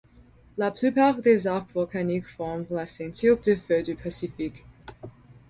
La 0.57 0.71
plupart 0.71 1.21
des 1.21 1.45
arcs 1.45 1.69
volcaniques 1.71 2.27
forment 2.27 2.65
la 2.71 2.87
ceinture 2.87 3.39
de 3.41 3.53
feu 3.53 3.83
du 3.83 3.93
Pacifique. 3.93 4.65